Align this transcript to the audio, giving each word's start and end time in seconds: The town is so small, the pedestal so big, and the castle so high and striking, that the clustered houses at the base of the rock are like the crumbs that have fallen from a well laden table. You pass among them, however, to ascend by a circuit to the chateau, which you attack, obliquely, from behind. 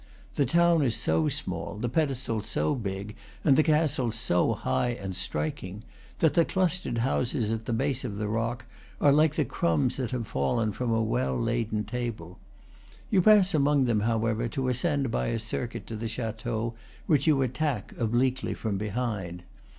The 0.33 0.47
town 0.47 0.81
is 0.81 0.95
so 0.95 1.29
small, 1.29 1.75
the 1.75 1.87
pedestal 1.87 2.41
so 2.41 2.73
big, 2.73 3.15
and 3.43 3.55
the 3.55 3.61
castle 3.61 4.11
so 4.11 4.53
high 4.53 4.89
and 4.99 5.15
striking, 5.15 5.83
that 6.17 6.33
the 6.33 6.43
clustered 6.43 6.97
houses 6.97 7.51
at 7.51 7.65
the 7.65 7.71
base 7.71 8.03
of 8.03 8.17
the 8.17 8.27
rock 8.27 8.65
are 8.99 9.11
like 9.11 9.35
the 9.35 9.45
crumbs 9.45 9.97
that 9.97 10.09
have 10.09 10.25
fallen 10.25 10.71
from 10.71 10.89
a 10.89 11.03
well 11.03 11.39
laden 11.39 11.83
table. 11.83 12.39
You 13.11 13.21
pass 13.21 13.53
among 13.53 13.85
them, 13.85 13.99
however, 13.99 14.47
to 14.47 14.69
ascend 14.69 15.11
by 15.11 15.27
a 15.27 15.37
circuit 15.37 15.85
to 15.85 15.95
the 15.95 16.07
chateau, 16.07 16.73
which 17.05 17.27
you 17.27 17.39
attack, 17.43 17.93
obliquely, 17.99 18.55
from 18.55 18.79
behind. 18.79 19.43